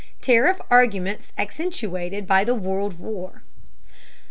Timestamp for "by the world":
2.25-2.97